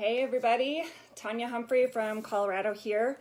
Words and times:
Hey, 0.00 0.22
everybody. 0.22 0.82
Tanya 1.14 1.46
Humphrey 1.46 1.86
from 1.86 2.22
Colorado 2.22 2.72
here. 2.72 3.18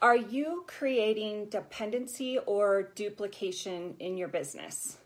Are 0.00 0.16
you 0.16 0.64
creating 0.66 1.50
dependency 1.50 2.38
or 2.38 2.84
duplication 2.94 3.94
in 3.98 4.16
your 4.16 4.28
business? 4.28 4.96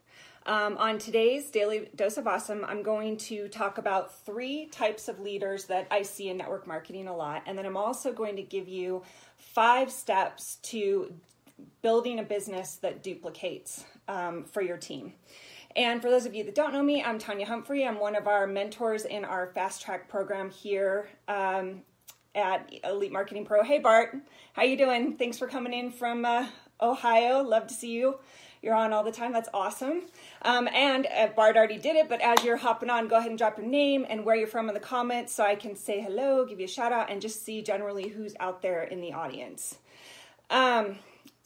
Um, 0.46 0.77
on 0.77 0.99
today's 0.99 1.51
Daily 1.51 1.91
Dose 1.96 2.19
of 2.19 2.29
Awesome, 2.29 2.65
I'm 2.65 2.85
going 2.85 3.17
to 3.17 3.49
talk 3.49 3.79
about 3.79 4.25
three 4.25 4.67
types 4.67 5.09
of 5.09 5.18
leaders 5.18 5.64
that 5.64 5.89
I 5.91 6.03
see 6.03 6.29
in 6.29 6.36
network 6.36 6.68
marketing 6.68 7.09
a 7.09 7.17
lot. 7.17 7.43
And 7.46 7.59
then 7.59 7.66
I'm 7.66 7.77
also 7.77 8.12
going 8.12 8.37
to 8.37 8.43
give 8.43 8.69
you 8.69 9.03
five 9.39 9.91
steps 9.91 10.59
to 10.62 11.12
building 11.82 12.21
a 12.21 12.23
business 12.23 12.77
that 12.77 13.03
duplicates 13.03 13.85
um, 14.07 14.45
for 14.45 14.62
your 14.62 14.77
team. 14.77 15.14
And 15.79 16.03
for 16.03 16.11
those 16.11 16.27
of 16.27 16.35
you 16.35 16.43
that 16.43 16.57
don't 16.57 16.73
know 16.73 16.83
me, 16.83 17.05
I'm 17.05 17.21
Tanya 17.21 17.47
Humphrey. 17.47 17.87
I'm 17.87 18.01
one 18.01 18.17
of 18.17 18.27
our 18.27 18.49
mentors 18.49 19.05
in 19.05 19.25
our 19.25 19.47
Fast 19.55 19.81
Track 19.81 20.09
program 20.09 20.51
here 20.51 21.09
um, 21.29 21.82
at 22.35 22.69
Elite 22.82 23.13
Marketing 23.13 23.45
Pro. 23.45 23.63
Hey, 23.63 23.79
Bart, 23.79 24.17
how 24.55 24.64
you 24.64 24.77
doing? 24.77 25.17
Thanks 25.17 25.39
for 25.39 25.46
coming 25.46 25.72
in 25.72 25.93
from 25.93 26.25
uh, 26.25 26.49
Ohio. 26.81 27.45
Love 27.45 27.69
to 27.69 27.75
see 27.75 27.93
you 27.93 28.19
you're 28.61 28.75
on 28.75 28.93
all 28.93 29.05
the 29.05 29.13
time. 29.13 29.33
That's 29.33 29.49
awesome. 29.55 30.03
Um, 30.43 30.67
and 30.75 31.07
uh, 31.07 31.29
Bart 31.29 31.57
already 31.57 31.79
did 31.79 31.95
it, 31.95 32.08
but 32.08 32.20
as 32.20 32.42
you're 32.42 32.56
hopping 32.56 32.91
on, 32.91 33.06
go 33.06 33.14
ahead 33.14 33.31
and 33.31 33.39
drop 33.39 33.56
your 33.56 33.69
name 33.69 34.05
and 34.08 34.25
where 34.25 34.34
you're 34.34 34.48
from 34.48 34.69
in 34.69 34.75
the 34.75 34.81
comments 34.81 35.33
so 35.33 35.45
I 35.45 35.55
can 35.55 35.77
say 35.77 36.00
hello, 36.00 36.45
give 36.45 36.58
you 36.58 36.64
a 36.64 36.69
shout 36.69 36.91
out, 36.91 37.08
and 37.08 37.22
just 37.22 37.45
see 37.45 37.62
generally 37.62 38.08
who's 38.08 38.34
out 38.41 38.62
there 38.62 38.83
in 38.83 39.00
the 39.00 39.12
audience. 39.12 39.78
Um, 40.50 40.98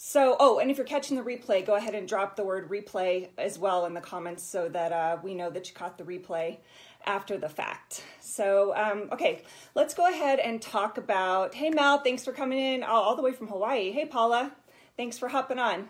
so, 0.05 0.37
oh, 0.41 0.59
and 0.59 0.69
if 0.69 0.79
you're 0.79 0.84
catching 0.84 1.16
the 1.16 1.23
replay, 1.23 1.65
go 1.65 1.77
ahead 1.77 1.95
and 1.95 2.09
drop 2.09 2.34
the 2.34 2.42
word 2.42 2.69
replay 2.69 3.29
as 3.38 3.56
well 3.56 3.87
in 3.87 3.95
the 3.95 4.01
comments 4.01 4.42
so 4.42 4.69
that 4.69 4.91
uh, 4.91 5.19
we 5.23 5.33
know 5.33 5.48
that 5.48 5.69
you 5.69 5.77
caught 5.77 5.97
the 5.97 6.02
replay 6.02 6.56
after 7.06 7.38
the 7.38 7.48
fact. 7.48 8.02
So, 8.19 8.75
um, 8.75 9.11
okay, 9.12 9.45
let's 9.77 9.95
go 9.95 10.09
ahead 10.09 10.41
and 10.41 10.61
talk 10.61 10.98
about. 10.98 11.55
Hey, 11.55 11.70
Mel, 11.70 11.98
thanks 11.98 12.25
for 12.25 12.33
coming 12.33 12.59
in 12.59 12.83
all, 12.83 13.00
all 13.00 13.14
the 13.14 13.22
way 13.22 13.33
from 13.33 13.47
Hawaii. 13.47 13.92
Hey, 13.92 14.05
Paula, 14.05 14.50
thanks 14.97 15.19
for 15.19 15.28
hopping 15.28 15.61
on. 15.61 15.89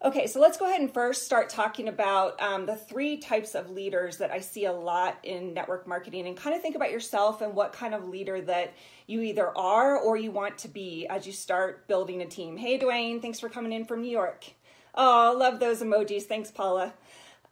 Okay, 0.00 0.28
so 0.28 0.38
let's 0.38 0.56
go 0.56 0.64
ahead 0.64 0.80
and 0.80 0.94
first 0.94 1.24
start 1.24 1.48
talking 1.48 1.88
about 1.88 2.40
um, 2.40 2.66
the 2.66 2.76
three 2.76 3.16
types 3.16 3.56
of 3.56 3.70
leaders 3.70 4.18
that 4.18 4.30
I 4.30 4.38
see 4.38 4.66
a 4.66 4.72
lot 4.72 5.18
in 5.24 5.54
network 5.54 5.88
marketing 5.88 6.28
and 6.28 6.36
kind 6.36 6.54
of 6.54 6.62
think 6.62 6.76
about 6.76 6.92
yourself 6.92 7.42
and 7.42 7.52
what 7.52 7.72
kind 7.72 7.94
of 7.94 8.08
leader 8.08 8.40
that 8.42 8.74
you 9.08 9.22
either 9.22 9.48
are 9.58 9.98
or 9.98 10.16
you 10.16 10.30
want 10.30 10.56
to 10.58 10.68
be 10.68 11.08
as 11.08 11.26
you 11.26 11.32
start 11.32 11.88
building 11.88 12.22
a 12.22 12.26
team. 12.26 12.56
Hey, 12.56 12.78
Dwayne, 12.78 13.20
thanks 13.20 13.40
for 13.40 13.48
coming 13.48 13.72
in 13.72 13.86
from 13.86 14.02
New 14.02 14.10
York. 14.10 14.44
Oh, 14.94 15.34
love 15.36 15.58
those 15.58 15.82
emojis. 15.82 16.22
Thanks, 16.22 16.52
Paula. 16.52 16.94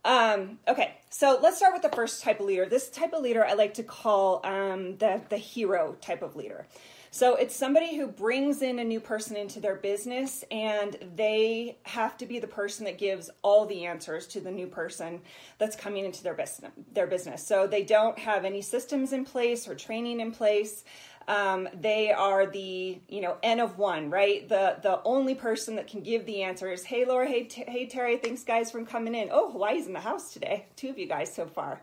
Um, 0.04 0.60
okay, 0.68 0.94
so 1.10 1.40
let's 1.42 1.56
start 1.56 1.72
with 1.72 1.82
the 1.82 1.96
first 1.96 2.22
type 2.22 2.38
of 2.38 2.46
leader. 2.46 2.66
This 2.66 2.88
type 2.90 3.12
of 3.12 3.24
leader 3.24 3.44
I 3.44 3.54
like 3.54 3.74
to 3.74 3.82
call 3.82 4.40
um, 4.44 4.98
the, 4.98 5.20
the 5.30 5.36
hero 5.36 5.96
type 6.00 6.22
of 6.22 6.36
leader. 6.36 6.68
So 7.16 7.34
it's 7.34 7.56
somebody 7.56 7.96
who 7.96 8.08
brings 8.08 8.60
in 8.60 8.78
a 8.78 8.84
new 8.84 9.00
person 9.00 9.38
into 9.38 9.58
their 9.58 9.76
business 9.76 10.44
and 10.50 10.98
they 11.16 11.78
have 11.84 12.18
to 12.18 12.26
be 12.26 12.40
the 12.40 12.46
person 12.46 12.84
that 12.84 12.98
gives 12.98 13.30
all 13.40 13.64
the 13.64 13.86
answers 13.86 14.26
to 14.26 14.40
the 14.42 14.50
new 14.50 14.66
person 14.66 15.22
that's 15.56 15.76
coming 15.76 16.04
into 16.04 16.22
their 16.22 16.34
business 16.34 16.72
their 16.92 17.06
business. 17.06 17.42
So 17.42 17.66
they 17.66 17.84
don't 17.84 18.18
have 18.18 18.44
any 18.44 18.60
systems 18.60 19.14
in 19.14 19.24
place 19.24 19.66
or 19.66 19.74
training 19.74 20.20
in 20.20 20.30
place. 20.30 20.84
Um, 21.26 21.70
they 21.72 22.12
are 22.12 22.44
the 22.44 23.00
you 23.08 23.22
know 23.22 23.38
n 23.42 23.60
of 23.60 23.78
one 23.78 24.10
right 24.10 24.46
the 24.46 24.76
the 24.82 25.00
only 25.04 25.34
person 25.34 25.74
that 25.76 25.86
can 25.86 26.02
give 26.02 26.26
the 26.26 26.42
answers 26.42 26.84
hey 26.84 27.06
laura 27.06 27.26
hey, 27.26 27.44
T- 27.44 27.64
hey 27.66 27.86
terry 27.86 28.18
thanks 28.18 28.44
guys 28.44 28.70
for 28.70 28.84
coming 28.84 29.14
in 29.14 29.30
oh 29.32 29.50
hawaii's 29.50 29.86
in 29.88 29.92
the 29.94 30.00
house 30.00 30.32
today 30.32 30.66
two 30.76 30.90
of 30.90 30.98
you 30.98 31.08
guys 31.08 31.34
so 31.34 31.46
far 31.46 31.80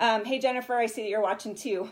um, 0.00 0.24
hey 0.24 0.40
jennifer 0.40 0.74
i 0.74 0.86
see 0.86 1.02
that 1.02 1.08
you're 1.08 1.22
watching 1.22 1.54
too 1.54 1.88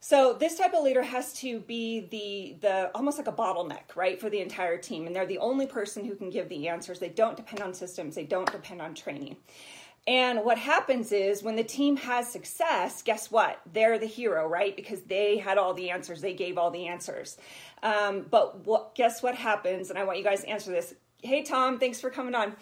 so 0.00 0.36
this 0.38 0.56
type 0.56 0.74
of 0.74 0.84
leader 0.84 1.02
has 1.02 1.32
to 1.34 1.60
be 1.60 2.06
the 2.10 2.56
the 2.60 2.90
almost 2.94 3.18
like 3.18 3.26
a 3.26 3.32
bottleneck, 3.32 3.96
right, 3.96 4.20
for 4.20 4.30
the 4.30 4.40
entire 4.40 4.78
team, 4.78 5.06
and 5.06 5.14
they're 5.14 5.26
the 5.26 5.38
only 5.38 5.66
person 5.66 6.04
who 6.04 6.14
can 6.14 6.30
give 6.30 6.48
the 6.48 6.68
answers. 6.68 6.98
They 6.98 7.08
don't 7.08 7.36
depend 7.36 7.62
on 7.62 7.74
systems. 7.74 8.14
They 8.14 8.24
don't 8.24 8.50
depend 8.50 8.80
on 8.80 8.94
training. 8.94 9.36
And 10.06 10.42
what 10.42 10.56
happens 10.56 11.12
is 11.12 11.42
when 11.42 11.56
the 11.56 11.64
team 11.64 11.96
has 11.98 12.30
success, 12.30 13.02
guess 13.02 13.30
what? 13.30 13.60
They're 13.74 13.98
the 13.98 14.06
hero, 14.06 14.46
right? 14.46 14.74
Because 14.74 15.02
they 15.02 15.36
had 15.36 15.58
all 15.58 15.74
the 15.74 15.90
answers. 15.90 16.22
They 16.22 16.32
gave 16.32 16.56
all 16.56 16.70
the 16.70 16.86
answers. 16.86 17.36
Um, 17.82 18.24
but 18.30 18.64
what, 18.64 18.94
guess 18.94 19.22
what 19.22 19.34
happens? 19.34 19.90
And 19.90 19.98
I 19.98 20.04
want 20.04 20.16
you 20.16 20.24
guys 20.24 20.42
to 20.42 20.48
answer 20.48 20.70
this. 20.70 20.94
Hey, 21.22 21.42
Tom, 21.42 21.78
thanks 21.78 22.00
for 22.00 22.08
coming 22.08 22.34
on 22.34 22.56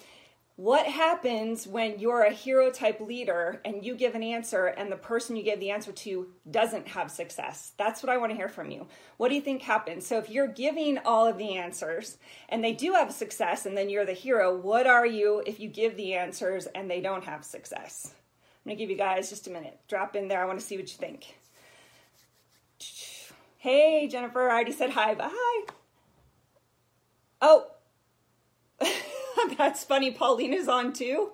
what 0.57 0.87
happens 0.87 1.67
when 1.67 1.99
you're 1.99 2.23
a 2.23 2.33
hero 2.33 2.71
type 2.71 2.99
leader 2.99 3.61
and 3.63 3.85
you 3.85 3.95
give 3.95 4.15
an 4.15 4.23
answer 4.23 4.67
and 4.67 4.91
the 4.91 4.97
person 4.97 5.37
you 5.37 5.43
gave 5.43 5.61
the 5.61 5.71
answer 5.71 5.93
to 5.93 6.29
doesn't 6.51 6.89
have 6.89 7.11
success? 7.11 7.73
That's 7.77 8.03
what 8.03 8.11
I 8.11 8.17
want 8.17 8.33
to 8.33 8.37
hear 8.37 8.49
from 8.49 8.71
you. 8.71 8.87
What 9.19 9.29
do 9.29 9.35
you 9.35 9.43
think 9.43 9.61
happens? 9.61 10.07
So, 10.07 10.17
if 10.17 10.31
you're 10.31 10.49
giving 10.49 10.97
all 11.05 11.27
of 11.27 11.37
the 11.37 11.59
answers 11.59 12.17
and 12.49 12.65
they 12.65 12.73
do 12.73 12.95
have 12.95 13.13
success 13.13 13.67
and 13.67 13.77
then 13.77 13.91
you're 13.91 14.07
the 14.07 14.13
hero, 14.13 14.57
what 14.57 14.87
are 14.87 15.05
you 15.05 15.43
if 15.47 15.61
you 15.61 15.69
give 15.69 15.95
the 15.97 16.15
answers 16.15 16.65
and 16.75 16.91
they 16.91 17.03
don't 17.03 17.25
have 17.25 17.45
success? 17.45 18.15
I'm 18.65 18.71
going 18.71 18.79
to 18.79 18.83
give 18.83 18.91
you 18.91 18.97
guys 18.97 19.29
just 19.29 19.47
a 19.47 19.51
minute. 19.51 19.79
Drop 19.89 20.17
in 20.17 20.27
there. 20.27 20.43
I 20.43 20.47
want 20.47 20.59
to 20.59 20.65
see 20.65 20.77
what 20.77 20.89
you 20.91 20.97
think. 20.99 21.37
Hey, 23.59 24.09
Jennifer, 24.09 24.49
I 24.49 24.55
already 24.55 24.73
said 24.73 24.91
hi. 24.91 25.15
Bye. 25.15 25.65
Oh, 27.43 27.67
that's 29.59 29.85
funny. 29.85 30.11
Pauline 30.11 30.53
is 30.53 30.69
on 30.69 30.93
too. 30.93 31.31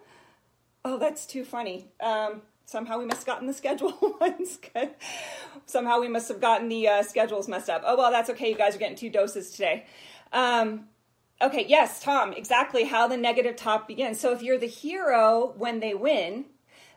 Oh, 0.85 0.99
that's 0.99 1.27
too 1.27 1.45
funny. 1.45 1.89
Um, 2.01 2.43
somehow 2.67 2.99
we 2.99 3.05
must 3.05 3.21
have 3.21 3.27
gotten 3.27 3.47
the 3.47 3.53
schedule 3.53 3.97
once. 4.21 4.59
somehow 5.67 6.01
we 6.01 6.09
must 6.09 6.29
have 6.29 6.41
gotten 6.41 6.69
the 6.69 6.89
uh, 6.89 7.03
schedules 7.03 7.49
messed 7.49 7.71
up. 7.71 7.83
Oh, 7.87 7.97
well, 7.97 8.11
that's 8.11 8.31
okay. 8.31 8.51
You 8.51 8.57
guys 8.57 8.75
are 8.75 8.79
getting 8.79 8.97
two 8.97 9.11
doses 9.11 9.51
today. 9.51 9.87
Um, 10.33 10.89
okay, 11.41 11.65
yes, 11.69 12.03
Tom, 12.03 12.33
exactly 12.33 12.85
how 12.85 13.07
the 13.07 13.17
negative 13.17 13.57
talk 13.57 13.87
begins. 13.87 14.19
So 14.19 14.33
if 14.33 14.43
you're 14.43 14.59
the 14.59 14.67
hero 14.67 15.55
when 15.57 15.81
they 15.81 15.95
win, 15.95 16.47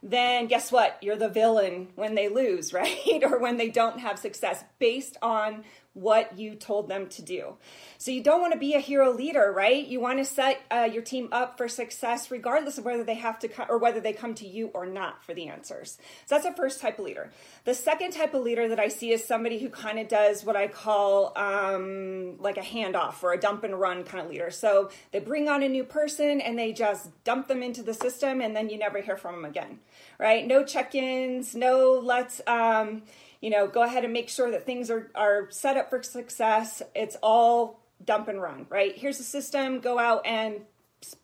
then 0.02 0.48
guess 0.48 0.72
what? 0.72 0.98
You're 1.02 1.16
the 1.16 1.30
villain 1.30 1.90
when 1.96 2.16
they 2.16 2.30
lose, 2.30 2.74
right? 2.74 3.24
or 3.24 3.40
when 3.40 3.58
they 3.58 3.70
don't 3.70 4.00
have 4.00 4.18
success 4.18 4.64
based 4.80 5.18
on 5.22 5.64
what 5.96 6.38
you 6.38 6.56
told 6.56 6.90
them 6.90 7.08
to 7.08 7.22
do. 7.22 7.56
So 7.98 8.12
you 8.12 8.22
don't 8.22 8.42
want 8.42 8.52
to 8.52 8.60
be 8.60 8.74
a 8.74 8.80
hero 8.80 9.12
leader, 9.12 9.52
right? 9.56 9.88
You 9.88 10.02
want 10.02 10.20
to 10.20 10.26
set 10.26 10.62
uh, 10.70 10.90
your 10.92 11.02
team 11.02 11.30
up 11.32 11.58
for 11.58 11.70
success 11.70 12.30
regardless 12.30 12.78
of 12.78 12.84
whether 12.84 13.04
they 13.04 13.16
have 13.16 13.40
to 13.40 13.48
co- 13.48 13.66
or 13.70 13.78
whether 13.78 14.02
they 14.02 14.12
come 14.12 14.36
to 14.36 14.48
you 14.48 14.68
or 14.74 14.86
not 14.86 15.24
for 15.24 15.34
the 15.34 15.48
answers. 15.48 15.98
So 16.26 16.36
that's 16.36 16.46
the 16.46 16.54
first 16.54 16.82
type 16.82 17.00
of 17.00 17.06
leader. 17.06 17.32
The 17.64 17.74
second 17.74 18.12
type 18.12 18.34
of 18.34 18.44
leader 18.44 18.68
that 18.68 18.80
I 18.80 18.90
see 18.90 19.12
is 19.12 19.24
somebody 19.24 19.58
who 19.58 19.70
kind 19.70 19.98
of 19.98 20.10
does 20.10 20.44
what 20.44 20.58
I 20.58 20.68
call 20.68 21.32
um, 21.38 22.38
like 22.40 22.58
a 22.58 22.62
handoff 22.62 23.24
or 23.24 23.32
a 23.32 23.40
dump 23.40 23.64
and 23.64 23.80
run 23.80 24.04
kind 24.04 24.22
of 24.22 24.30
leader. 24.30 24.52
So 24.52 24.92
they 25.14 25.20
bring 25.20 25.48
on 25.48 25.64
a 25.64 25.70
new 25.70 25.86
person 25.86 26.42
and 26.42 26.60
they 26.60 26.74
just 26.74 27.10
dump 27.24 27.48
them 27.48 27.64
into 27.64 27.82
the 27.82 27.94
system 27.94 28.42
and 28.42 28.54
then 28.54 28.70
you 28.70 28.78
never 28.78 29.00
hear 29.00 29.16
from 29.16 29.36
them 29.36 29.46
again, 29.46 29.80
right? 30.20 30.46
No 30.46 30.66
check-ins, 30.66 31.56
no 31.56 32.02
let's 32.04 32.42
um, 32.48 33.04
you 33.46 33.52
know, 33.52 33.68
go 33.68 33.84
ahead 33.84 34.04
and 34.04 34.12
make 34.12 34.28
sure 34.28 34.50
that 34.50 34.66
things 34.66 34.90
are, 34.90 35.12
are 35.14 35.52
set 35.52 35.78
up 35.78 35.92
for 35.92 36.02
success. 36.02 36.82
It's 36.96 37.16
all 37.22 37.80
dump 38.04 38.28
and 38.28 38.42
run, 38.42 38.66
right? 38.70 38.98
Here's 38.98 39.20
the 39.20 39.24
system, 39.24 39.82
go 39.82 40.00
out 40.00 40.26
and 40.26 40.62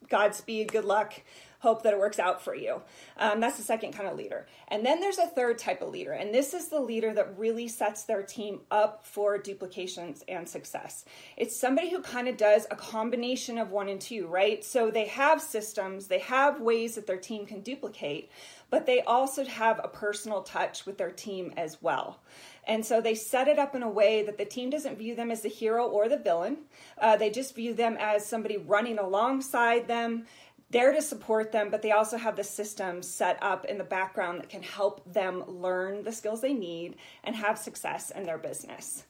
Godspeed, 0.08 0.72
good 0.72 0.86
luck 0.86 1.20
hope 1.62 1.84
that 1.84 1.94
it 1.94 2.00
works 2.00 2.20
out 2.20 2.42
for 2.42 2.56
you. 2.56 2.82
Um, 3.18 3.40
that's 3.40 3.58
the 3.58 3.64
second 3.64 3.94
kind 3.94 4.10
of 4.10 4.18
leader. 4.18 4.48
And 4.68 4.86
then 4.86 5.00
there's 5.00 5.20
a 5.20 5.28
third 5.28 5.58
type 5.58 5.82
of 5.82 5.90
leader, 5.90 6.12
and 6.12 6.34
this 6.34 6.54
is 6.54 6.68
the 6.68 6.80
leader 6.80 7.14
that 7.14 7.38
really 7.38 7.68
sets 7.68 8.04
their 8.04 8.24
team 8.24 8.62
up 8.70 9.06
for 9.06 9.38
duplications 9.38 10.24
and 10.28 10.50
success. 10.50 11.06
It's 11.38 11.56
somebody 11.56 11.90
who 11.90 12.02
kind 12.02 12.28
of 12.28 12.36
does 12.36 12.66
a 12.72 12.76
combination 12.76 13.58
of 13.58 13.72
one 13.72 13.90
and 13.90 14.02
two, 14.02 14.28
right? 14.28 14.64
So 14.64 14.92
they 14.92 15.06
have 15.06 15.42
systems, 15.42 16.08
they 16.08 16.20
have 16.20 16.60
ways 16.60 16.96
that 16.96 17.08
their 17.08 17.18
team 17.18 17.46
can 17.46 17.62
duplicate, 17.62 18.32
but 18.70 18.86
they 18.86 19.02
also 19.02 19.46
have 19.46 19.80
a 19.84 19.88
personal 19.88 20.42
touch 20.42 20.86
with 20.86 20.98
their 20.98 21.12
team 21.12 21.54
as 21.58 21.82
well. 21.82 22.22
And 22.66 22.86
so 22.86 23.02
they 23.02 23.16
set 23.16 23.48
it 23.48 23.60
up 23.60 23.76
in 23.76 23.84
a 23.84 23.90
way 23.90 24.24
that 24.24 24.38
the 24.38 24.46
team 24.46 24.70
doesn't 24.70 24.98
view 24.98 25.16
them 25.16 25.32
as 25.32 25.42
the 25.42 25.50
hero 25.50 25.88
or 25.88 26.08
the 26.08 26.18
villain. 26.18 26.58
Uh, 26.98 27.18
they 27.18 27.30
just 27.30 27.56
view 27.56 27.74
them 27.74 27.98
as 28.00 28.26
somebody 28.26 28.58
running 28.58 29.00
alongside 29.00 29.88
them, 29.88 30.26
there 30.72 30.94
to 30.94 31.02
support 31.02 31.52
them, 31.52 31.70
but 31.70 31.82
they 31.82 31.92
also 31.92 32.18
have 32.18 32.36
the 32.36 32.44
system 32.44 33.04
set 33.04 33.38
up 33.42 33.66
in 33.66 33.78
the 33.78 33.84
background 33.84 34.40
that 34.40 34.50
can 34.50 34.64
help 34.64 35.02
them 35.12 35.44
learn 35.48 36.04
the 36.04 36.12
skills 36.12 36.42
they 36.42 36.54
need 36.54 36.96
and 37.24 37.36
have 37.36 37.58
success 37.58 38.12
in 38.12 38.24
their 38.24 38.38
business. 38.38 39.04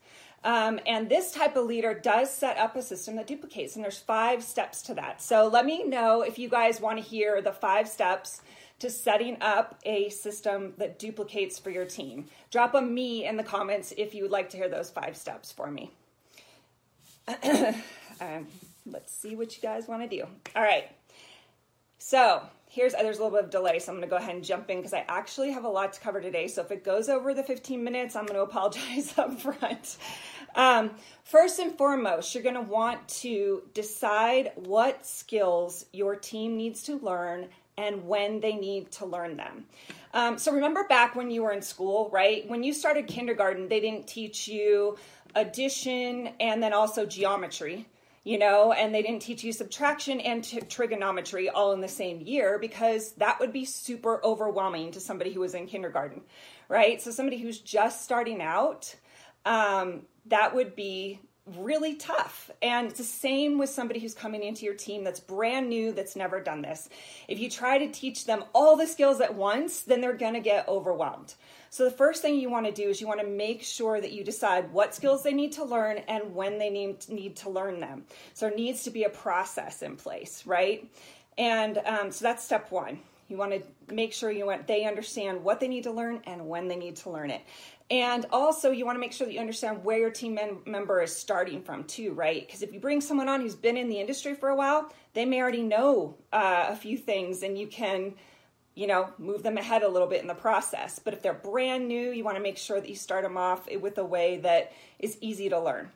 Um, 0.43 0.79
and 0.87 1.07
this 1.07 1.31
type 1.31 1.55
of 1.55 1.65
leader 1.65 1.93
does 1.93 2.33
set 2.33 2.57
up 2.57 2.75
a 2.75 2.81
system 2.81 3.15
that 3.17 3.27
duplicates, 3.27 3.75
and 3.75 3.83
there's 3.83 3.99
five 3.99 4.43
steps 4.43 4.81
to 4.83 4.95
that. 4.95 5.21
So 5.21 5.47
let 5.47 5.65
me 5.65 5.83
know 5.83 6.21
if 6.21 6.39
you 6.39 6.49
guys 6.49 6.81
want 6.81 6.97
to 6.97 7.03
hear 7.03 7.41
the 7.41 7.51
five 7.51 7.87
steps 7.87 8.41
to 8.79 8.89
setting 8.89 9.37
up 9.41 9.79
a 9.85 10.09
system 10.09 10.73
that 10.77 10.97
duplicates 10.97 11.59
for 11.59 11.69
your 11.69 11.85
team. 11.85 12.25
Drop 12.49 12.73
a 12.73 12.81
me 12.81 13.27
in 13.27 13.37
the 13.37 13.43
comments 13.43 13.93
if 13.95 14.15
you 14.15 14.23
would 14.23 14.31
like 14.31 14.49
to 14.49 14.57
hear 14.57 14.67
those 14.67 14.89
five 14.89 15.15
steps 15.15 15.51
for 15.51 15.69
me. 15.69 15.91
um, 18.19 18.47
let's 18.87 19.13
see 19.13 19.35
what 19.35 19.55
you 19.55 19.61
guys 19.61 19.87
want 19.87 20.01
to 20.01 20.07
do. 20.07 20.25
All 20.55 20.63
right. 20.63 20.89
So 22.03 22.41
here's 22.67 22.93
there's 22.93 23.19
a 23.19 23.23
little 23.23 23.37
bit 23.37 23.45
of 23.45 23.51
delay, 23.51 23.77
so 23.77 23.91
I'm 23.91 24.01
to 24.01 24.07
go 24.07 24.15
ahead 24.15 24.33
and 24.33 24.43
jump 24.43 24.71
in 24.71 24.77
because 24.77 24.91
I 24.91 25.05
actually 25.07 25.51
have 25.51 25.65
a 25.65 25.69
lot 25.69 25.93
to 25.93 25.99
cover 25.99 26.19
today. 26.19 26.47
So 26.47 26.63
if 26.63 26.71
it 26.71 26.83
goes 26.83 27.09
over 27.09 27.35
the 27.35 27.43
15 27.43 27.83
minutes, 27.83 28.15
I'm 28.15 28.25
to 28.37 28.41
apologize 28.49 29.13
up 29.19 29.39
front. 29.39 29.97
Um, 30.55 30.89
first 31.23 31.59
and 31.59 31.77
foremost, 31.77 32.33
you're 32.33 32.43
to 32.55 32.61
want 32.61 33.07
to 33.19 33.61
decide 33.75 34.51
what 34.55 35.05
skills 35.05 35.85
your 35.93 36.15
team 36.15 36.57
needs 36.57 36.81
to 36.83 36.97
learn 36.97 37.49
and 37.77 38.07
when 38.07 38.39
they 38.39 38.55
need 38.55 38.91
to 38.93 39.05
learn 39.05 39.37
them. 39.37 39.65
Um, 40.15 40.39
so 40.39 40.51
remember 40.51 40.85
back 40.89 41.15
when 41.15 41.29
you 41.29 41.43
were 41.43 41.53
in 41.53 41.61
school, 41.61 42.09
right? 42.11 42.49
When 42.49 42.63
you 42.63 42.73
started 42.73 43.05
kindergarten, 43.05 43.69
they 43.69 43.79
didn't 43.79 44.07
teach 44.07 44.47
you 44.47 44.97
addition 45.35 46.31
and 46.39 46.63
then 46.63 46.73
also 46.73 47.05
geometry 47.05 47.85
you 48.23 48.37
know, 48.37 48.71
and 48.71 48.93
they 48.93 49.01
didn't 49.01 49.21
teach 49.21 49.43
you 49.43 49.51
subtraction 49.51 50.19
and 50.19 50.43
t- 50.43 50.61
trigonometry 50.61 51.49
all 51.49 51.71
in 51.71 51.81
the 51.81 51.87
same 51.87 52.21
year 52.21 52.59
because 52.59 53.13
that 53.13 53.39
would 53.39 53.51
be 53.51 53.65
super 53.65 54.23
overwhelming 54.23 54.91
to 54.91 54.99
somebody 54.99 55.33
who 55.33 55.39
was 55.39 55.55
in 55.55 55.65
kindergarten, 55.65 56.21
right? 56.69 57.01
So, 57.01 57.11
somebody 57.11 57.37
who's 57.37 57.59
just 57.59 58.03
starting 58.03 58.41
out, 58.41 58.95
um, 59.45 60.03
that 60.27 60.53
would 60.53 60.75
be 60.75 61.19
really 61.57 61.95
tough. 61.95 62.51
And 62.61 62.87
it's 62.87 62.99
the 62.99 63.03
same 63.03 63.57
with 63.57 63.69
somebody 63.69 63.99
who's 63.99 64.13
coming 64.13 64.43
into 64.43 64.65
your 64.65 64.75
team 64.75 65.03
that's 65.03 65.19
brand 65.19 65.69
new, 65.69 65.91
that's 65.91 66.15
never 66.15 66.39
done 66.39 66.61
this. 66.61 66.89
If 67.27 67.39
you 67.39 67.49
try 67.49 67.79
to 67.79 67.91
teach 67.91 68.25
them 68.25 68.43
all 68.53 68.77
the 68.77 68.87
skills 68.87 69.21
at 69.21 69.35
once, 69.35 69.81
then 69.81 70.01
they're 70.01 70.13
going 70.13 70.35
to 70.35 70.39
get 70.39 70.67
overwhelmed. 70.67 71.33
So, 71.71 71.85
the 71.85 71.91
first 71.91 72.21
thing 72.21 72.35
you 72.35 72.49
want 72.49 72.65
to 72.65 72.71
do 72.73 72.89
is 72.89 72.99
you 72.99 73.07
want 73.07 73.21
to 73.21 73.25
make 73.25 73.63
sure 73.63 74.01
that 74.01 74.11
you 74.11 74.25
decide 74.25 74.73
what 74.73 74.93
skills 74.93 75.23
they 75.23 75.33
need 75.33 75.53
to 75.53 75.63
learn 75.63 75.99
and 76.09 76.35
when 76.35 76.57
they 76.57 76.69
need, 76.69 77.07
need 77.07 77.37
to 77.37 77.49
learn 77.49 77.79
them. 77.79 78.03
So, 78.33 78.47
there 78.47 78.55
needs 78.55 78.83
to 78.83 78.91
be 78.91 79.05
a 79.05 79.09
process 79.09 79.81
in 79.81 79.95
place, 79.95 80.45
right? 80.45 80.91
And 81.37 81.77
um, 81.85 82.11
so 82.11 82.23
that's 82.23 82.43
step 82.43 82.71
one. 82.71 82.99
You 83.29 83.37
want 83.37 83.53
to 83.53 83.93
make 83.93 84.11
sure 84.11 84.29
you 84.29 84.45
want 84.45 84.67
they 84.67 84.83
understand 84.83 85.45
what 85.45 85.61
they 85.61 85.69
need 85.69 85.83
to 85.83 85.91
learn 85.91 86.19
and 86.25 86.49
when 86.49 86.67
they 86.67 86.75
need 86.75 86.97
to 86.97 87.09
learn 87.09 87.31
it. 87.31 87.41
And 87.89 88.25
also, 88.31 88.71
you 88.71 88.85
want 88.85 88.97
to 88.97 88.99
make 88.99 89.13
sure 89.13 89.25
that 89.25 89.33
you 89.33 89.39
understand 89.39 89.83
where 89.83 89.97
your 89.97 90.11
team 90.11 90.37
member 90.65 91.01
is 91.01 91.15
starting 91.15 91.61
from, 91.61 91.85
too, 91.85 92.13
right? 92.13 92.45
Because 92.45 92.63
if 92.63 92.73
you 92.73 92.79
bring 92.79 92.99
someone 92.99 93.27
on 93.29 93.41
who's 93.41 93.55
been 93.55 93.77
in 93.77 93.89
the 93.89 93.99
industry 93.99 94.33
for 94.33 94.49
a 94.49 94.55
while, 94.55 94.93
they 95.13 95.25
may 95.25 95.41
already 95.41 95.61
know 95.61 96.15
uh, 96.33 96.67
a 96.69 96.75
few 96.75 96.97
things 96.97 97.43
and 97.43 97.57
you 97.57 97.67
can, 97.67 98.13
you 98.75 98.87
know, 98.87 99.09
move 99.17 99.43
them 99.43 99.57
ahead 99.57 99.83
a 99.83 99.87
little 99.87 100.07
bit 100.07 100.21
in 100.21 100.27
the 100.27 100.33
process. 100.33 100.99
But 100.99 101.13
if 101.13 101.21
they're 101.21 101.33
brand 101.33 101.87
new, 101.87 102.11
you 102.11 102.23
want 102.23 102.37
to 102.37 102.43
make 102.43 102.57
sure 102.57 102.79
that 102.79 102.89
you 102.89 102.95
start 102.95 103.23
them 103.23 103.37
off 103.37 103.67
with 103.79 103.97
a 103.97 104.05
way 104.05 104.37
that 104.37 104.71
is 104.99 105.17
easy 105.21 105.49
to 105.49 105.59
learn. 105.59 105.89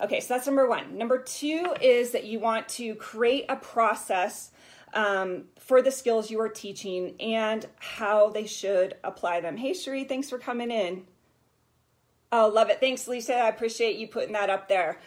Okay, 0.00 0.20
so 0.20 0.34
that's 0.34 0.46
number 0.46 0.68
one. 0.68 0.98
Number 0.98 1.18
two 1.18 1.74
is 1.80 2.10
that 2.12 2.24
you 2.24 2.40
want 2.40 2.68
to 2.70 2.94
create 2.96 3.44
a 3.48 3.56
process 3.56 4.50
um, 4.94 5.44
for 5.58 5.80
the 5.80 5.90
skills 5.90 6.30
you 6.30 6.40
are 6.40 6.48
teaching 6.48 7.14
and 7.20 7.66
how 7.78 8.30
they 8.30 8.46
should 8.46 8.94
apply 9.04 9.40
them. 9.40 9.56
Hey, 9.56 9.74
Cherie, 9.74 10.04
thanks 10.04 10.28
for 10.28 10.38
coming 10.38 10.70
in. 10.70 11.04
Oh, 12.30 12.48
love 12.48 12.70
it. 12.70 12.80
Thanks, 12.80 13.06
Lisa. 13.06 13.34
I 13.34 13.48
appreciate 13.48 13.96
you 13.96 14.08
putting 14.08 14.32
that 14.32 14.50
up 14.50 14.68
there. 14.68 14.98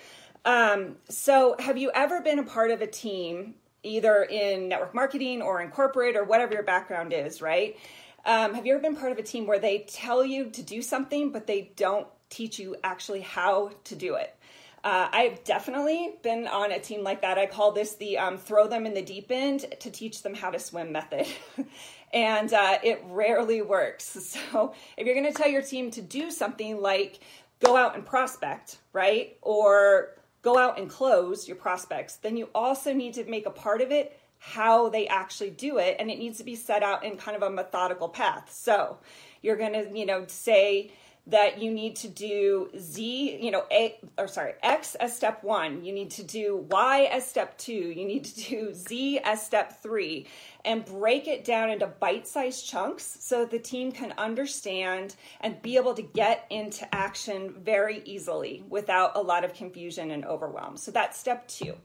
Um, 0.45 0.97
so, 1.09 1.55
have 1.57 1.77
you 1.77 1.91
ever 1.93 2.21
been 2.21 2.37
a 2.37 2.43
part 2.43 2.69
of 2.69 2.81
a 2.81 2.87
team, 2.87 3.55
either 3.85 4.23
in 4.23 4.67
network 4.67 4.93
marketing 4.93 5.41
or 5.41 5.61
in 5.61 5.69
corporate 5.69 6.15
or 6.15 6.23
whatever 6.23 6.53
your 6.53 6.63
background 6.63 7.13
is, 7.13 7.41
right? 7.41 7.77
Um, 8.25 8.55
have 8.55 8.65
you 8.65 8.73
ever 8.73 8.81
been 8.81 8.95
part 8.95 9.11
of 9.11 9.17
a 9.19 9.23
team 9.23 9.45
where 9.45 9.59
they 9.59 9.85
tell 9.87 10.25
you 10.25 10.49
to 10.49 10.63
do 10.63 10.81
something, 10.81 11.31
but 11.31 11.45
they 11.45 11.71
don't 11.75 12.07
teach 12.29 12.57
you 12.57 12.75
actually 12.83 13.21
how 13.21 13.71
to 13.85 13.95
do 13.95 14.15
it? 14.15 14.35
Uh, 14.83 15.09
I've 15.11 15.43
definitely 15.43 16.13
been 16.21 16.47
on 16.47 16.71
a 16.71 16.79
team 16.79 17.03
like 17.03 17.21
that. 17.21 17.39
I 17.39 17.47
call 17.47 17.71
this 17.71 17.95
the 17.95 18.19
um, 18.19 18.37
throw 18.37 18.67
them 18.67 18.85
in 18.85 18.93
the 18.93 19.01
deep 19.01 19.31
end 19.31 19.65
to 19.79 19.89
teach 19.89 20.21
them 20.21 20.35
how 20.35 20.51
to 20.51 20.59
swim 20.59 20.91
method. 20.91 21.25
and 22.13 22.53
uh, 22.53 22.77
it 22.83 23.03
rarely 23.09 23.61
works. 23.61 24.35
So 24.51 24.73
if 24.95 25.05
you're 25.05 25.15
going 25.15 25.31
to 25.31 25.33
tell 25.33 25.49
your 25.49 25.61
team 25.61 25.91
to 25.91 26.01
do 26.01 26.29
something 26.29 26.81
like 26.81 27.19
go 27.63 27.75
out 27.75 27.95
and 27.95 28.05
prospect, 28.05 28.77
right? 28.93 29.37
Or 29.41 30.14
go 30.45 30.59
out 30.59 30.77
and 30.77 30.87
close 30.87 31.47
your 31.47 31.57
prospects, 31.57 32.17
then 32.17 32.37
you 32.37 32.47
also 32.53 32.93
need 32.93 33.15
to 33.15 33.25
make 33.25 33.47
a 33.47 33.49
part 33.49 33.81
of 33.81 33.91
it 33.91 34.17
how 34.37 34.89
they 34.89 35.07
actually 35.07 35.49
do 35.49 35.79
it 35.79 35.95
and 35.99 36.11
it 36.11 36.19
needs 36.19 36.37
to 36.37 36.43
be 36.43 36.55
set 36.55 36.83
out 36.83 37.03
in 37.03 37.17
kind 37.17 37.35
of 37.35 37.41
a 37.41 37.49
methodical 37.49 38.07
path. 38.07 38.53
So 38.53 38.99
you're 39.41 39.55
going 39.55 39.73
to, 39.73 39.97
you 39.97 40.05
know, 40.05 40.25
say 40.27 40.91
that 41.27 41.59
you 41.59 41.71
need 41.71 41.95
to 41.95 42.07
do 42.07 42.69
Z, 42.77 43.39
you 43.41 43.49
know, 43.49 43.65
A 43.71 43.97
or 44.17 44.27
sorry, 44.27 44.53
X 44.61 44.95
as 44.95 45.15
step 45.15 45.43
one. 45.43 45.83
You 45.83 45.91
need 45.91 46.11
to 46.11 46.23
do 46.23 46.67
Y 46.69 47.09
as 47.11 47.27
step 47.27 47.57
two. 47.57 47.73
You 47.73 48.05
need 48.05 48.25
to 48.25 48.49
do 48.49 48.73
Z 48.73 49.19
as 49.23 49.43
step 49.43 49.81
three 49.81 50.27
and 50.63 50.85
break 50.85 51.27
it 51.27 51.43
down 51.43 51.71
into 51.71 51.87
bite 51.87 52.27
sized 52.27 52.67
chunks 52.67 53.17
so 53.19 53.45
the 53.45 53.59
team 53.59 53.91
can 53.91 54.13
understand 54.17 55.15
and 55.41 55.61
be 55.61 55.77
able 55.77 55.95
to 55.95 56.03
get 56.03 56.45
into 56.51 56.93
action 56.93 57.55
very 57.59 58.03
easily 58.05 58.63
without 58.69 59.15
a 59.15 59.21
lot 59.21 59.43
of 59.43 59.53
confusion 59.53 60.11
and 60.11 60.25
overwhelm. 60.25 60.77
So 60.77 60.91
that's 60.91 61.17
step 61.17 61.47
two. 61.47 61.75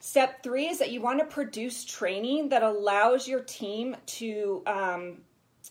Step 0.00 0.42
three 0.44 0.68
is 0.68 0.78
that 0.78 0.92
you 0.92 1.00
want 1.00 1.18
to 1.18 1.24
produce 1.26 1.84
training 1.84 2.50
that 2.50 2.62
allows 2.62 3.26
your 3.26 3.40
team 3.40 3.96
to 4.06 4.62
um, 4.64 5.18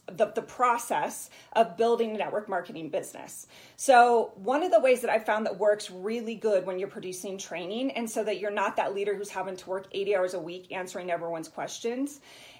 the, 0.05 0.27
the 0.27 0.41
process 0.41 1.29
of 1.53 1.77
building 1.77 2.15
a 2.15 2.17
network 2.17 2.47
marketing 2.47 2.89
business. 2.89 3.47
So, 3.75 4.31
one 4.35 4.63
of 4.63 4.71
the 4.71 4.79
ways 4.79 5.01
that 5.01 5.09
I 5.09 5.19
found 5.19 5.45
that 5.45 5.57
works 5.57 5.91
really 5.91 6.35
good 6.35 6.65
when 6.65 6.79
you're 6.79 6.87
producing 6.87 7.37
training, 7.37 7.91
and 7.91 8.09
so 8.09 8.23
that 8.23 8.39
you're 8.39 8.51
not 8.51 8.77
that 8.77 8.95
leader 8.95 9.15
who's 9.15 9.29
having 9.29 9.55
to 9.57 9.69
work 9.69 9.87
80 9.91 10.15
hours 10.15 10.33
a 10.33 10.39
week 10.39 10.71
answering 10.71 11.11
everyone's 11.11 11.49
questions, 11.49 12.19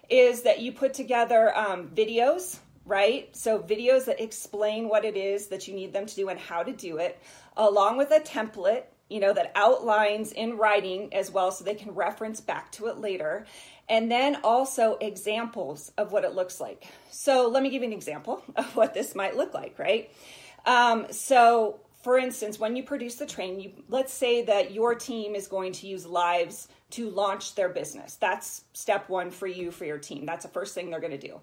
is 0.10 0.44
that 0.44 0.60
you 0.60 0.72
put 0.72 0.94
together 0.94 1.56
um, 1.58 1.90
videos, 1.90 2.60
right? 2.86 3.36
So, 3.36 3.60
videos 3.60 4.06
that 4.06 4.20
explain 4.20 4.90
what 4.90 5.06
it 5.06 5.16
is 5.16 5.48
that 5.48 5.68
you 5.68 5.74
need 5.74 5.94
them 5.94 6.06
to 6.06 6.16
do 6.16 6.30
and 6.30 6.40
how 6.40 6.64
to 6.64 6.74
do 6.74 6.98
it, 6.98 7.20
along 7.56 7.98
with 7.98 8.12
a 8.12 8.20
template 8.20 8.84
you 9.10 9.20
know, 9.20 9.34
that 9.34 9.52
outlines 9.56 10.32
in 10.32 10.58
writing 10.58 11.14
as 11.14 11.32
well 11.32 11.52
so 11.52 11.64
they 11.64 11.76
can 11.76 11.94
reference 11.94 12.42
back 12.42 12.72
to 12.74 12.88
it 12.88 12.98
later. 12.98 13.46
And 13.90 14.12
then 14.12 14.38
also 14.44 14.98
examples 15.00 15.92
of 15.98 16.12
what 16.12 16.26
it 16.26 16.36
looks 16.36 16.60
like. 16.60 16.86
So 17.10 17.48
let 17.48 17.64
me 17.64 17.70
give 17.70 17.82
you 17.82 17.88
an 17.88 17.94
example 17.94 18.44
of 18.56 18.76
what 18.76 18.94
this 18.94 19.16
might 19.16 19.38
look 19.38 19.54
like, 19.54 19.80
right? 19.80 20.12
Um, 20.66 21.08
so, 21.12 21.80
for 22.04 22.18
instance, 22.18 22.60
when 22.60 22.76
you 22.76 22.84
produce 22.84 23.16
the 23.16 23.26
training, 23.26 23.62
you, 23.62 23.72
let's 23.88 24.14
say 24.14 24.44
that 24.44 24.72
your 24.72 24.96
team 24.96 25.36
is 25.36 25.48
going 25.48 25.72
to 25.74 25.88
use 25.88 26.06
lives 26.06 26.68
to 26.92 27.10
launch 27.10 27.56
their 27.56 27.70
business. 27.70 28.16
That's 28.16 28.64
step 28.74 29.10
one 29.10 29.32
for 29.32 29.48
you, 29.48 29.72
for 29.72 29.86
your 29.86 29.98
team. 29.98 30.26
That's 30.26 30.46
the 30.46 30.52
first 30.52 30.76
thing 30.76 30.90
they're 30.90 31.00
going 31.00 31.18
to 31.18 31.28
do. 31.28 31.40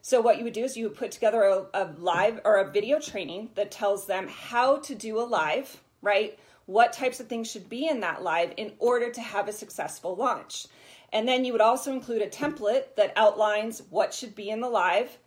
So, 0.00 0.20
what 0.20 0.38
you 0.38 0.44
would 0.44 0.52
do 0.52 0.64
is 0.64 0.76
you 0.76 0.88
would 0.88 0.96
put 0.96 1.10
together 1.10 1.42
a, 1.42 1.66
a 1.74 1.90
live 1.98 2.40
or 2.44 2.56
a 2.56 2.70
video 2.70 3.00
training 3.00 3.50
that 3.56 3.72
tells 3.72 4.06
them 4.06 4.28
how 4.28 4.76
to 4.78 4.94
do 4.94 5.18
a 5.18 5.26
live, 5.26 5.82
right? 6.02 6.38
what 6.68 6.92
types 6.92 7.18
of 7.18 7.26
things 7.28 7.50
should 7.50 7.66
be 7.70 7.88
in 7.88 8.00
that 8.00 8.22
live 8.22 8.52
in 8.58 8.70
order 8.78 9.10
to 9.10 9.22
have 9.22 9.48
a 9.48 9.52
successful 9.52 10.14
launch. 10.14 10.66
And 11.12 11.26
then 11.26 11.44
you 11.44 11.52
would 11.52 11.60
also 11.60 11.92
include 11.92 12.22
a 12.22 12.28
template 12.28 12.94
that 12.96 13.12
outlines 13.16 13.82
what 13.90 14.12
should 14.12 14.34
be 14.34 14.50
in 14.50 14.60
the 14.60 14.68
live 14.68 15.18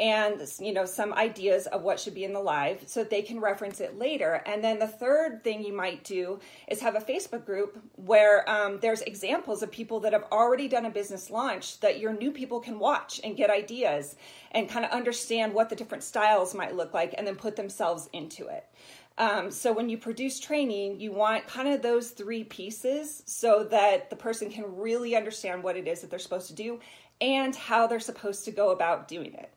and 0.00 0.40
you 0.58 0.72
know 0.72 0.86
some 0.86 1.12
ideas 1.12 1.66
of 1.66 1.82
what 1.82 2.00
should 2.00 2.14
be 2.14 2.24
in 2.24 2.32
the 2.32 2.40
live 2.40 2.82
so 2.86 3.00
that 3.00 3.10
they 3.10 3.20
can 3.20 3.38
reference 3.38 3.80
it 3.80 3.98
later. 3.98 4.42
And 4.46 4.64
then 4.64 4.78
the 4.78 4.88
third 4.88 5.44
thing 5.44 5.62
you 5.62 5.76
might 5.76 6.02
do 6.04 6.40
is 6.68 6.80
have 6.80 6.94
a 6.96 7.00
facebook 7.00 7.44
group 7.44 7.78
where 7.96 8.48
um, 8.48 8.78
there's 8.80 9.02
examples 9.02 9.62
of 9.62 9.70
people 9.70 10.00
that 10.00 10.14
have 10.14 10.24
already 10.32 10.68
done 10.68 10.86
a 10.86 10.90
business 10.90 11.30
launch 11.30 11.78
that 11.80 12.00
your 12.00 12.14
new 12.14 12.32
people 12.32 12.60
can 12.60 12.78
watch 12.78 13.20
and 13.22 13.36
get 13.36 13.50
ideas 13.50 14.16
and 14.52 14.68
kind 14.68 14.84
of 14.84 14.90
understand 14.90 15.52
what 15.52 15.68
the 15.68 15.76
different 15.76 16.02
styles 16.02 16.54
might 16.54 16.74
look 16.74 16.94
like 16.94 17.14
and 17.18 17.26
then 17.26 17.36
put 17.36 17.56
themselves 17.56 18.08
into 18.12 18.46
it 18.48 18.66
um, 19.20 19.50
so 19.50 19.70
when 19.70 19.90
you 19.90 19.98
produce 19.98 20.40
training, 20.40 20.98
you 20.98 21.12
want 21.12 21.46
kind 21.46 21.68
of 21.68 21.82
those 21.82 22.08
three 22.08 22.42
pieces 22.42 23.22
so 23.26 23.64
that 23.64 24.08
the 24.08 24.16
person 24.16 24.50
can 24.50 24.78
really 24.78 25.14
understand 25.14 25.62
what 25.62 25.76
it 25.76 25.86
is 25.86 26.00
that 26.00 26.08
they're 26.08 26.18
supposed 26.18 26.46
to 26.46 26.54
do 26.54 26.80
and 27.20 27.54
how 27.54 27.86
they're 27.86 28.00
supposed 28.00 28.46
to 28.46 28.50
go 28.50 28.70
about 28.70 29.08
doing 29.08 29.34
it. 29.34 29.52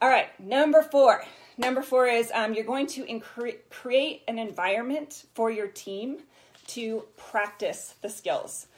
All 0.00 0.08
right, 0.08 0.28
number 0.40 0.80
four. 0.80 1.22
Number 1.58 1.82
four 1.82 2.06
is 2.06 2.32
um, 2.34 2.54
you're 2.54 2.64
going 2.64 2.86
to 2.86 3.04
incre- 3.04 3.58
create 3.68 4.22
an 4.26 4.38
environment 4.38 5.26
for 5.34 5.50
your 5.50 5.66
team 5.66 6.20
to 6.68 7.04
practice 7.18 7.94
the 8.00 8.08
skills. 8.08 8.68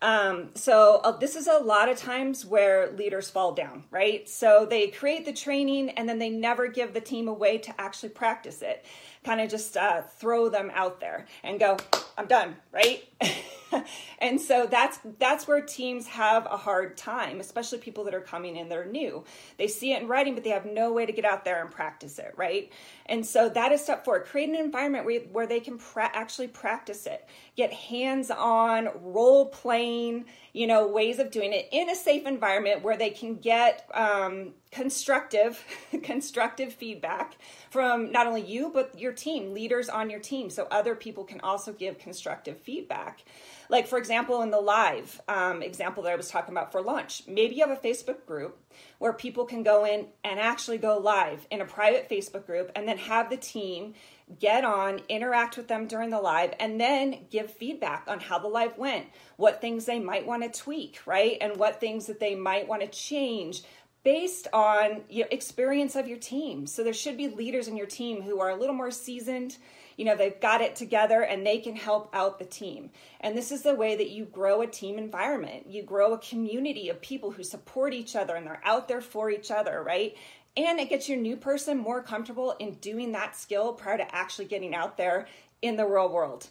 Um, 0.00 0.50
so 0.54 1.00
uh, 1.02 1.16
this 1.16 1.34
is 1.34 1.48
a 1.48 1.58
lot 1.58 1.88
of 1.88 1.98
times 1.98 2.46
where 2.46 2.92
leaders 2.92 3.30
fall 3.30 3.52
down, 3.52 3.84
right? 3.90 4.28
So 4.28 4.66
they 4.68 4.88
create 4.88 5.24
the 5.24 5.32
training 5.32 5.90
and 5.90 6.08
then 6.08 6.18
they 6.18 6.30
never 6.30 6.68
give 6.68 6.94
the 6.94 7.00
team 7.00 7.26
a 7.26 7.32
way 7.32 7.58
to 7.58 7.80
actually 7.80 8.10
practice 8.10 8.62
it. 8.62 8.84
Kind 9.24 9.40
of 9.40 9.50
just 9.50 9.76
uh, 9.76 10.02
throw 10.02 10.48
them 10.48 10.70
out 10.72 11.00
there 11.00 11.26
and 11.42 11.58
go, 11.58 11.76
I'm 12.16 12.26
done, 12.26 12.56
right? 12.72 13.02
and 14.18 14.40
so 14.40 14.66
that's 14.66 14.98
that's 15.18 15.46
where 15.46 15.60
teams 15.60 16.06
have 16.06 16.46
a 16.46 16.56
hard 16.56 16.96
time, 16.96 17.40
especially 17.40 17.78
people 17.78 18.04
that 18.04 18.14
are 18.14 18.20
coming 18.20 18.56
in 18.56 18.68
that 18.68 18.78
are 18.78 18.86
new. 18.86 19.24
They 19.56 19.68
see 19.68 19.92
it 19.92 20.02
in 20.02 20.08
writing, 20.08 20.34
but 20.34 20.44
they 20.44 20.50
have 20.50 20.66
no 20.66 20.92
way 20.92 21.06
to 21.06 21.12
get 21.12 21.24
out 21.24 21.44
there 21.44 21.62
and 21.62 21.70
practice 21.70 22.18
it, 22.18 22.32
right? 22.36 22.72
And 23.06 23.24
so 23.24 23.48
that 23.50 23.72
is 23.72 23.82
step 23.82 24.04
four. 24.04 24.20
Create 24.22 24.48
an 24.48 24.56
environment 24.56 25.04
where, 25.04 25.20
where 25.20 25.46
they 25.46 25.60
can 25.60 25.78
pra- 25.78 26.10
actually 26.12 26.48
practice 26.48 27.06
it, 27.06 27.26
get 27.56 27.72
hands-on, 27.72 28.90
role-playing, 29.02 30.26
you 30.52 30.66
know, 30.66 30.86
ways 30.88 31.18
of 31.18 31.30
doing 31.30 31.52
it 31.52 31.68
in 31.72 31.88
a 31.90 31.94
safe 31.94 32.26
environment 32.26 32.82
where 32.82 32.96
they 32.96 33.10
can 33.10 33.36
get 33.36 33.88
um, 33.94 34.52
constructive, 34.70 35.64
constructive 36.02 36.72
feedback 36.72 37.36
from 37.70 38.12
not 38.12 38.26
only 38.26 38.42
you 38.42 38.70
but 38.72 38.98
your 38.98 39.12
team, 39.12 39.54
leaders 39.54 39.88
on 39.88 40.10
your 40.10 40.20
team, 40.20 40.50
so 40.50 40.66
other 40.70 40.94
people 40.94 41.24
can 41.24 41.40
also 41.40 41.72
give 41.72 41.98
constructive 41.98 42.58
feedback. 42.58 43.24
Like, 43.70 43.86
for 43.86 43.98
example, 43.98 44.40
in 44.42 44.50
the 44.50 44.60
live 44.60 45.20
um, 45.28 45.62
example 45.62 46.02
that 46.04 46.12
I 46.12 46.16
was 46.16 46.28
talking 46.28 46.54
about 46.54 46.72
for 46.72 46.80
lunch, 46.80 47.22
maybe 47.26 47.54
you 47.56 47.66
have 47.66 47.76
a 47.76 47.80
Facebook 47.80 48.24
group 48.24 48.58
where 48.98 49.12
people 49.12 49.44
can 49.44 49.62
go 49.62 49.84
in 49.84 50.06
and 50.24 50.40
actually 50.40 50.78
go 50.78 50.98
live 50.98 51.46
in 51.50 51.60
a 51.60 51.66
private 51.66 52.08
Facebook 52.08 52.46
group 52.46 52.70
and 52.74 52.88
then 52.88 52.96
have 52.96 53.28
the 53.28 53.36
team 53.36 53.94
get 54.38 54.64
on, 54.64 55.00
interact 55.08 55.56
with 55.56 55.68
them 55.68 55.86
during 55.86 56.10
the 56.10 56.20
live, 56.20 56.52
and 56.60 56.80
then 56.80 57.26
give 57.30 57.50
feedback 57.50 58.04
on 58.08 58.20
how 58.20 58.38
the 58.38 58.48
live 58.48 58.76
went, 58.76 59.06
what 59.36 59.60
things 59.60 59.86
they 59.86 59.98
might 59.98 60.26
want 60.26 60.42
to 60.42 60.60
tweak, 60.60 61.00
right? 61.06 61.38
And 61.40 61.56
what 61.56 61.80
things 61.80 62.06
that 62.06 62.20
they 62.20 62.34
might 62.34 62.68
want 62.68 62.82
to 62.82 62.88
change 62.88 63.62
based 64.04 64.48
on 64.52 65.02
your 65.08 65.26
experience 65.30 65.96
of 65.96 66.08
your 66.08 66.18
team. 66.18 66.66
So 66.66 66.82
there 66.82 66.92
should 66.92 67.16
be 67.16 67.28
leaders 67.28 67.68
in 67.68 67.76
your 67.76 67.86
team 67.86 68.22
who 68.22 68.40
are 68.40 68.50
a 68.50 68.56
little 68.56 68.74
more 68.74 68.90
seasoned. 68.90 69.56
You 69.96 70.04
know 70.04 70.16
they've 70.16 70.40
got 70.40 70.60
it 70.60 70.76
together 70.76 71.22
and 71.22 71.44
they 71.44 71.58
can 71.58 71.74
help 71.74 72.08
out 72.14 72.38
the 72.38 72.44
team. 72.44 72.90
And 73.20 73.36
this 73.36 73.50
is 73.50 73.62
the 73.62 73.74
way 73.74 73.96
that 73.96 74.10
you 74.10 74.24
grow 74.24 74.62
a 74.62 74.66
team 74.66 74.96
environment. 74.96 75.66
You 75.68 75.82
grow 75.82 76.12
a 76.12 76.18
community 76.18 76.88
of 76.88 77.00
people 77.00 77.32
who 77.32 77.42
support 77.42 77.92
each 77.92 78.14
other 78.14 78.36
and 78.36 78.46
they're 78.46 78.62
out 78.64 78.86
there 78.86 79.00
for 79.00 79.30
each 79.30 79.50
other 79.50 79.82
right? 79.82 80.16
And 80.56 80.80
it 80.80 80.88
gets 80.88 81.08
your 81.08 81.18
new 81.18 81.36
person 81.36 81.78
more 81.78 82.02
comfortable 82.02 82.56
in 82.58 82.74
doing 82.74 83.12
that 83.12 83.36
skill 83.36 83.72
prior 83.72 83.98
to 83.98 84.14
actually 84.14 84.46
getting 84.46 84.74
out 84.74 84.96
there 84.96 85.26
in 85.62 85.76
the 85.76 85.86
real 85.86 86.08
world 86.08 86.48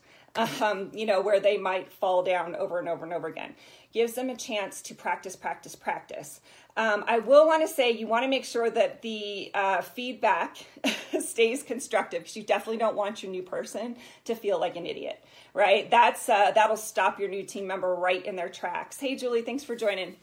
um, 0.61 0.91
you 0.93 1.05
know 1.05 1.21
where 1.21 1.39
they 1.39 1.57
might 1.57 1.91
fall 1.91 2.23
down 2.23 2.55
over 2.55 2.79
and 2.79 2.87
over 2.87 3.03
and 3.03 3.13
over 3.13 3.27
again 3.27 3.55
gives 3.93 4.13
them 4.13 4.29
a 4.29 4.35
chance 4.35 4.81
to 4.83 4.93
practice, 4.93 5.35
practice, 5.35 5.75
practice. 5.75 6.41
Um, 6.75 7.03
I 7.07 7.17
will 7.17 7.47
want 7.47 7.63
to 7.63 7.67
say 7.67 7.91
you 7.91 8.05
want 8.05 8.23
to 8.23 8.29
make 8.29 8.45
sure 8.45 8.69
that 8.69 9.01
the 9.01 9.49
uh, 9.55 9.81
feedback 9.81 10.57
stays 11.19 11.63
constructive 11.63 12.21
because 12.21 12.37
you 12.37 12.43
definitely 12.43 12.77
don't 12.77 12.95
want 12.95 13.23
your 13.23 13.31
new 13.31 13.41
person 13.41 13.95
to 14.25 14.35
feel 14.35 14.59
like 14.59 14.75
an 14.75 14.85
idiot, 14.85 15.23
right? 15.55 15.89
That's 15.89 16.29
uh, 16.29 16.51
that'll 16.51 16.77
stop 16.77 17.19
your 17.19 17.29
new 17.29 17.43
team 17.43 17.65
member 17.65 17.95
right 17.95 18.23
in 18.23 18.35
their 18.35 18.49
tracks. 18.49 18.99
Hey, 18.99 19.15
Julie, 19.15 19.41
thanks 19.41 19.63
for 19.63 19.75
joining. 19.75 20.17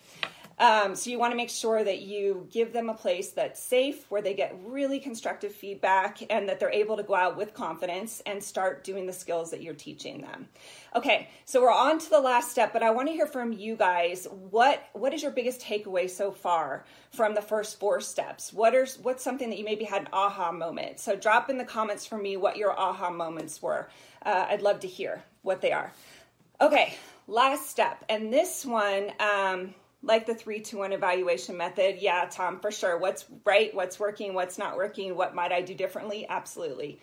Um, 0.59 0.95
so 0.95 1.11
you 1.11 1.19
want 1.19 1.33
to 1.33 1.37
make 1.37 1.51
sure 1.51 1.83
that 1.83 2.03
you 2.03 2.47
give 2.51 2.73
them 2.73 2.89
a 2.89 2.95
place 2.95 3.31
that's 3.31 3.61
safe, 3.61 4.09
where 4.11 4.23
they 4.23 4.35
get 4.35 4.57
really 4.65 5.01
constructive 5.01 5.53
feedback, 5.53 6.23
and 6.31 6.49
that 6.49 6.61
they're 6.61 6.71
able 6.71 6.97
to 6.97 7.03
go 7.03 7.15
out 7.15 7.37
with 7.37 7.55
confidence 7.55 8.23
and 8.25 8.43
start 8.43 8.85
doing 8.85 9.07
the 9.07 9.13
skills 9.13 9.51
that 9.51 9.63
you're 9.63 9.75
teaching 9.75 10.21
them. 10.21 10.49
Okay, 10.95 11.29
so 11.45 11.61
we're 11.61 11.73
on 11.73 11.99
to 11.99 12.11
the 12.11 12.21
last 12.21 12.53
step, 12.53 12.73
but 12.73 12.83
I 12.83 12.91
want 12.91 13.09
to 13.09 13.15
hear 13.15 13.27
from 13.27 13.53
you 13.53 13.75
guys. 13.75 14.29
What 14.51 14.89
what 14.93 15.13
is 15.13 15.23
your 15.23 15.33
biggest 15.33 15.61
takeaway 15.61 16.09
so 16.09 16.31
far 16.31 16.85
from 17.11 17.35
the 17.35 17.43
first 17.43 17.81
four 17.81 18.01
steps? 18.01 18.53
What 18.53 18.75
are 18.75 18.87
what's 19.03 19.25
something 19.25 19.51
that 19.51 19.59
you 19.59 19.65
maybe 19.65 19.85
had 19.85 20.03
an 20.03 20.09
aha 20.13 20.53
moment? 20.53 21.01
So 21.01 21.17
drop 21.17 21.51
in 21.51 21.59
the 21.59 21.65
comments 21.65 22.07
for 22.07 22.17
me 22.17 22.37
what 22.37 22.57
your 22.57 22.79
aha 22.79 23.11
moments 23.11 23.61
were. 23.61 23.89
Uh, 24.25 24.47
I'd 24.49 24.63
love 24.63 24.81
to 24.81 24.87
hear 24.87 25.25
what 25.43 25.61
they 25.61 25.73
are. 25.73 25.93
Okay, 26.61 26.95
last 27.27 27.69
step, 27.69 28.05
and 28.09 28.33
this 28.33 28.65
one. 28.65 29.11
Um, 29.19 29.75
like 30.05 30.27
the 30.27 30.35
three 30.35 30.61
to 30.61 30.79
one 30.79 30.93
evaluation 30.93 31.57
method. 31.57 31.97
Yeah, 31.99 32.29
Tom, 32.31 32.61
for 32.61 32.71
sure. 32.71 32.99
What's 32.99 33.25
right? 33.45 33.75
What's 33.75 33.99
working? 33.99 34.35
What's 34.35 34.59
not 34.59 34.77
working? 34.77 35.17
What 35.17 35.35
might 35.35 35.53
I 35.53 35.63
do 35.63 35.75
differently? 35.75 36.27
Absolutely. 36.29 37.01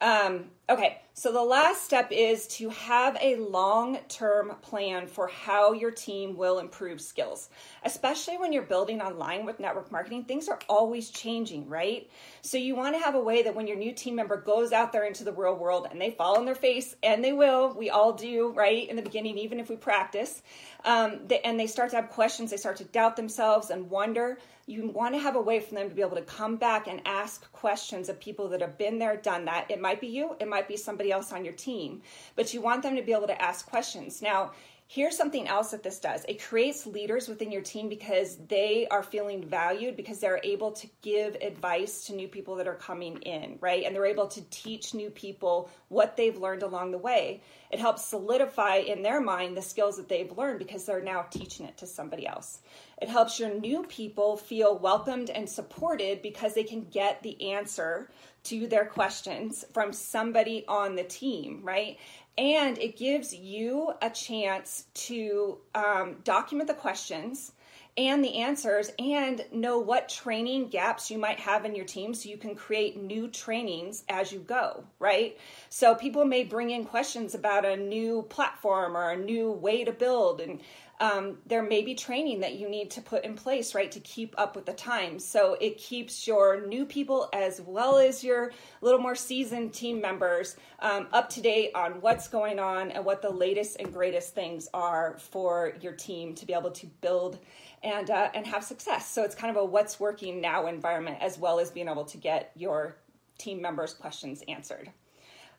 Um, 0.00 0.50
okay, 0.68 0.98
so 1.14 1.32
the 1.32 1.42
last 1.42 1.84
step 1.84 2.08
is 2.10 2.46
to 2.48 2.68
have 2.70 3.16
a 3.20 3.36
long 3.36 3.98
term 4.08 4.52
plan 4.62 5.06
for 5.06 5.28
how 5.28 5.72
your 5.72 5.90
team 5.90 6.36
will 6.36 6.58
improve 6.58 7.00
skills, 7.00 7.48
especially 7.84 8.36
when 8.36 8.52
you're 8.52 8.62
building 8.62 9.00
online 9.00 9.46
with 9.46 9.60
network 9.60 9.92
marketing. 9.92 10.24
Things 10.24 10.48
are 10.48 10.58
always 10.68 11.08
changing, 11.10 11.68
right? 11.68 12.10
So 12.42 12.58
you 12.58 12.74
want 12.74 12.96
to 12.96 13.02
have 13.02 13.14
a 13.14 13.20
way 13.20 13.44
that 13.44 13.54
when 13.54 13.66
your 13.66 13.76
new 13.76 13.92
team 13.92 14.16
member 14.16 14.36
goes 14.36 14.72
out 14.72 14.92
there 14.92 15.04
into 15.04 15.24
the 15.24 15.32
real 15.32 15.56
world 15.56 15.86
and 15.90 16.00
they 16.00 16.10
fall 16.10 16.36
on 16.36 16.44
their 16.44 16.54
face, 16.54 16.96
and 17.02 17.24
they 17.24 17.32
will, 17.32 17.72
we 17.72 17.88
all 17.88 18.12
do, 18.12 18.50
right, 18.50 18.88
in 18.88 18.96
the 18.96 19.02
beginning, 19.02 19.38
even 19.38 19.60
if 19.60 19.70
we 19.70 19.76
practice, 19.76 20.42
um, 20.84 21.20
they, 21.28 21.40
and 21.40 21.58
they 21.58 21.66
start 21.66 21.90
to 21.90 21.96
have 21.96 22.10
questions, 22.10 22.50
they 22.50 22.56
start 22.56 22.76
to 22.76 22.84
doubt 22.84 23.16
themselves 23.16 23.70
and 23.70 23.88
wonder 23.88 24.38
you 24.68 24.88
want 24.88 25.14
to 25.14 25.20
have 25.20 25.36
a 25.36 25.40
way 25.40 25.60
for 25.60 25.74
them 25.74 25.88
to 25.88 25.94
be 25.94 26.02
able 26.02 26.16
to 26.16 26.22
come 26.22 26.56
back 26.56 26.88
and 26.88 27.00
ask 27.06 27.50
questions 27.52 28.08
of 28.08 28.18
people 28.18 28.48
that 28.48 28.60
have 28.60 28.76
been 28.76 28.98
there, 28.98 29.16
done 29.16 29.44
that. 29.44 29.70
It 29.70 29.80
might 29.80 30.00
be 30.00 30.08
you, 30.08 30.34
it 30.40 30.48
might 30.56 30.68
be 30.68 30.76
somebody 30.78 31.12
else 31.12 31.32
on 31.32 31.44
your 31.44 31.52
team, 31.52 32.00
but 32.34 32.54
you 32.54 32.62
want 32.62 32.82
them 32.82 32.96
to 32.96 33.02
be 33.02 33.12
able 33.12 33.26
to 33.26 33.42
ask 33.42 33.68
questions. 33.68 34.22
Now, 34.22 34.52
Here's 34.88 35.16
something 35.16 35.48
else 35.48 35.72
that 35.72 35.82
this 35.82 35.98
does 35.98 36.24
it 36.28 36.40
creates 36.44 36.86
leaders 36.86 37.26
within 37.26 37.50
your 37.50 37.62
team 37.62 37.88
because 37.88 38.36
they 38.48 38.86
are 38.88 39.02
feeling 39.02 39.44
valued 39.44 39.96
because 39.96 40.20
they're 40.20 40.40
able 40.44 40.70
to 40.72 40.86
give 41.02 41.34
advice 41.42 42.04
to 42.06 42.14
new 42.14 42.28
people 42.28 42.54
that 42.56 42.68
are 42.68 42.76
coming 42.76 43.16
in, 43.22 43.58
right? 43.60 43.84
And 43.84 43.96
they're 43.96 44.06
able 44.06 44.28
to 44.28 44.42
teach 44.42 44.94
new 44.94 45.10
people 45.10 45.70
what 45.88 46.16
they've 46.16 46.36
learned 46.36 46.62
along 46.62 46.92
the 46.92 46.98
way. 46.98 47.42
It 47.72 47.80
helps 47.80 48.04
solidify 48.04 48.76
in 48.76 49.02
their 49.02 49.20
mind 49.20 49.56
the 49.56 49.62
skills 49.62 49.96
that 49.96 50.08
they've 50.08 50.30
learned 50.38 50.60
because 50.60 50.84
they're 50.84 51.02
now 51.02 51.22
teaching 51.22 51.66
it 51.66 51.78
to 51.78 51.86
somebody 51.88 52.24
else. 52.24 52.60
It 53.02 53.08
helps 53.08 53.40
your 53.40 53.52
new 53.52 53.82
people 53.82 54.36
feel 54.36 54.78
welcomed 54.78 55.30
and 55.30 55.50
supported 55.50 56.22
because 56.22 56.54
they 56.54 56.62
can 56.62 56.84
get 56.84 57.24
the 57.24 57.50
answer 57.50 58.08
to 58.44 58.68
their 58.68 58.86
questions 58.86 59.64
from 59.74 59.92
somebody 59.92 60.64
on 60.68 60.94
the 60.94 61.02
team, 61.02 61.60
right? 61.64 61.98
And 62.38 62.78
it 62.78 62.96
gives 62.96 63.34
you 63.34 63.92
a 64.02 64.10
chance 64.10 64.84
to 64.94 65.58
um, 65.74 66.16
document 66.22 66.68
the 66.68 66.74
questions 66.74 67.52
and 67.98 68.22
the 68.22 68.40
answers 68.40 68.92
and 68.98 69.44
know 69.50 69.78
what 69.78 70.08
training 70.08 70.68
gaps 70.68 71.10
you 71.10 71.18
might 71.18 71.40
have 71.40 71.64
in 71.64 71.74
your 71.74 71.86
team 71.86 72.12
so 72.12 72.28
you 72.28 72.36
can 72.36 72.54
create 72.54 73.00
new 73.00 73.26
trainings 73.28 74.04
as 74.08 74.30
you 74.30 74.38
go, 74.40 74.84
right? 74.98 75.38
So 75.70 75.94
people 75.94 76.24
may 76.26 76.44
bring 76.44 76.70
in 76.70 76.84
questions 76.84 77.34
about 77.34 77.64
a 77.64 77.76
new 77.76 78.22
platform 78.28 78.96
or 78.96 79.10
a 79.10 79.16
new 79.16 79.50
way 79.50 79.84
to 79.84 79.92
build 79.92 80.42
and 80.42 80.60
um, 81.00 81.38
there 81.46 81.62
may 81.62 81.82
be 81.82 81.94
training 81.94 82.40
that 82.40 82.54
you 82.54 82.68
need 82.68 82.90
to 82.92 83.02
put 83.02 83.24
in 83.24 83.34
place, 83.34 83.74
right, 83.74 83.90
to 83.92 84.00
keep 84.00 84.34
up 84.38 84.56
with 84.56 84.64
the 84.64 84.72
times. 84.72 85.24
So 85.24 85.56
it 85.60 85.76
keeps 85.76 86.26
your 86.26 86.66
new 86.66 86.86
people 86.86 87.28
as 87.32 87.60
well 87.60 87.98
as 87.98 88.24
your 88.24 88.52
little 88.80 89.00
more 89.00 89.14
seasoned 89.14 89.74
team 89.74 90.00
members 90.00 90.56
um, 90.80 91.08
up 91.12 91.28
to 91.30 91.42
date 91.42 91.72
on 91.74 92.00
what's 92.00 92.28
going 92.28 92.58
on 92.58 92.90
and 92.90 93.04
what 93.04 93.20
the 93.20 93.30
latest 93.30 93.76
and 93.78 93.92
greatest 93.92 94.34
things 94.34 94.68
are 94.72 95.16
for 95.18 95.74
your 95.80 95.92
team 95.92 96.34
to 96.34 96.46
be 96.46 96.54
able 96.54 96.70
to 96.70 96.86
build 97.02 97.38
and 97.82 98.10
uh, 98.10 98.30
and 98.34 98.46
have 98.46 98.64
success. 98.64 99.08
So 99.10 99.22
it's 99.22 99.34
kind 99.34 99.54
of 99.54 99.62
a 99.62 99.64
what's 99.64 100.00
working 100.00 100.40
now 100.40 100.66
environment 100.66 101.18
as 101.20 101.38
well 101.38 101.60
as 101.60 101.70
being 101.70 101.88
able 101.88 102.06
to 102.06 102.16
get 102.16 102.52
your 102.56 102.96
team 103.38 103.60
members' 103.60 103.92
questions 103.92 104.42
answered. 104.48 104.90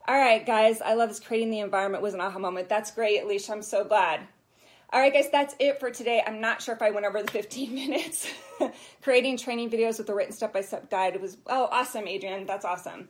All 0.07 0.17
right, 0.17 0.45
guys, 0.45 0.81
I 0.81 0.93
love 0.93 1.09
this 1.09 1.19
creating 1.19 1.51
the 1.51 1.59
environment 1.59 2.01
was 2.01 2.13
an 2.13 2.21
aha 2.21 2.39
moment. 2.39 2.69
That's 2.69 2.91
great, 2.91 3.21
Alicia. 3.21 3.51
I'm 3.51 3.61
so 3.61 3.83
glad. 3.83 4.21
All 4.93 5.01
right, 5.01 5.11
guys, 5.11 5.29
that's 5.29 5.53
it 5.59 5.79
for 5.79 5.91
today. 5.91 6.23
I'm 6.25 6.39
not 6.39 6.61
sure 6.61 6.73
if 6.73 6.81
I 6.81 6.91
went 6.91 7.05
over 7.05 7.21
the 7.21 7.31
15 7.31 7.75
minutes. 7.75 8.31
Creating 9.01 9.37
training 9.37 9.69
videos 9.69 9.97
with 9.97 10.09
a 10.09 10.15
written 10.15 10.33
step 10.33 10.53
by 10.53 10.61
step 10.61 10.89
guide. 10.89 11.21
Was, 11.21 11.37
oh, 11.47 11.67
awesome, 11.71 12.07
Adrian. 12.07 12.45
That's 12.45 12.65
awesome. 12.65 13.09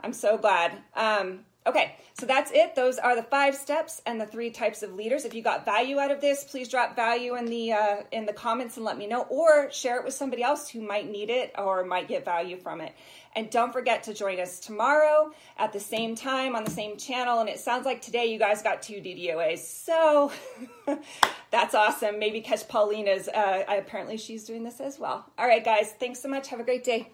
I'm 0.00 0.12
so 0.12 0.36
glad. 0.36 0.72
Um, 0.94 1.40
Okay, 1.64 1.94
so 2.14 2.26
that's 2.26 2.50
it. 2.50 2.74
Those 2.74 2.98
are 2.98 3.14
the 3.14 3.22
five 3.22 3.54
steps 3.54 4.02
and 4.04 4.20
the 4.20 4.26
three 4.26 4.50
types 4.50 4.82
of 4.82 4.94
leaders. 4.94 5.24
If 5.24 5.32
you 5.32 5.42
got 5.42 5.64
value 5.64 6.00
out 6.00 6.10
of 6.10 6.20
this, 6.20 6.42
please 6.42 6.68
drop 6.68 6.96
value 6.96 7.36
in 7.36 7.44
the 7.44 7.72
uh, 7.72 7.96
in 8.10 8.26
the 8.26 8.32
comments 8.32 8.76
and 8.76 8.84
let 8.84 8.98
me 8.98 9.06
know, 9.06 9.22
or 9.22 9.70
share 9.70 9.98
it 9.98 10.04
with 10.04 10.12
somebody 10.12 10.42
else 10.42 10.68
who 10.68 10.80
might 10.80 11.08
need 11.08 11.30
it 11.30 11.52
or 11.56 11.84
might 11.84 12.08
get 12.08 12.24
value 12.24 12.56
from 12.56 12.80
it. 12.80 12.92
And 13.36 13.48
don't 13.48 13.72
forget 13.72 14.02
to 14.04 14.14
join 14.14 14.40
us 14.40 14.58
tomorrow 14.58 15.32
at 15.56 15.72
the 15.72 15.80
same 15.80 16.16
time 16.16 16.56
on 16.56 16.64
the 16.64 16.70
same 16.70 16.96
channel. 16.96 17.38
And 17.38 17.48
it 17.48 17.60
sounds 17.60 17.86
like 17.86 18.02
today 18.02 18.26
you 18.26 18.40
guys 18.40 18.60
got 18.60 18.82
two 18.82 19.00
DDOAs, 19.00 19.58
so 19.58 20.32
that's 21.52 21.76
awesome. 21.76 22.18
Maybe 22.18 22.40
catch 22.40 22.66
Paulina's. 22.66 23.28
Uh, 23.28 23.62
apparently 23.68 24.16
she's 24.16 24.42
doing 24.42 24.64
this 24.64 24.80
as 24.80 24.98
well. 24.98 25.24
All 25.38 25.46
right, 25.46 25.64
guys, 25.64 25.92
thanks 25.92 26.20
so 26.20 26.28
much. 26.28 26.48
Have 26.48 26.58
a 26.58 26.64
great 26.64 26.82
day. 26.82 27.12